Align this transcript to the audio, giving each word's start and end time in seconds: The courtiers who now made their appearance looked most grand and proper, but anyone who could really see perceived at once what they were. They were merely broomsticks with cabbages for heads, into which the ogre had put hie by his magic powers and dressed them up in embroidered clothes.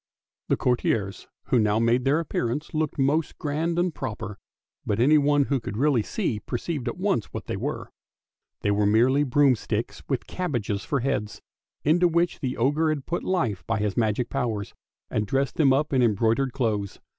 The 0.47 0.57
courtiers 0.57 1.27
who 1.49 1.59
now 1.59 1.77
made 1.77 2.05
their 2.05 2.19
appearance 2.19 2.73
looked 2.73 2.97
most 2.97 3.37
grand 3.37 3.77
and 3.77 3.93
proper, 3.93 4.39
but 4.83 4.99
anyone 4.99 5.43
who 5.43 5.59
could 5.59 5.77
really 5.77 6.01
see 6.01 6.39
perceived 6.39 6.87
at 6.87 6.97
once 6.97 7.25
what 7.27 7.45
they 7.45 7.55
were. 7.55 7.91
They 8.61 8.71
were 8.71 8.87
merely 8.87 9.23
broomsticks 9.23 10.01
with 10.09 10.25
cabbages 10.25 10.83
for 10.83 11.01
heads, 11.01 11.43
into 11.83 12.07
which 12.07 12.39
the 12.39 12.57
ogre 12.57 12.89
had 12.89 13.05
put 13.05 13.23
hie 13.23 13.57
by 13.67 13.77
his 13.77 13.95
magic 13.95 14.31
powers 14.31 14.73
and 15.11 15.27
dressed 15.27 15.57
them 15.57 15.71
up 15.71 15.93
in 15.93 16.01
embroidered 16.01 16.51
clothes. 16.51 16.99